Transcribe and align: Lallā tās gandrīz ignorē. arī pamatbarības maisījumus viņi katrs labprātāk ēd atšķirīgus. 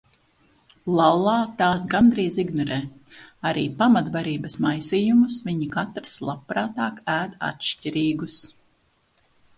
Lallā 0.99 1.33
tās 1.59 1.83
gandrīz 1.91 2.39
ignorē. 2.43 2.79
arī 3.51 3.67
pamatbarības 3.83 4.57
maisījumus 4.67 5.37
viņi 5.51 5.69
katrs 5.77 6.19
labprātāk 6.31 7.01
ēd 7.19 7.37
atšķirīgus. 7.53 8.41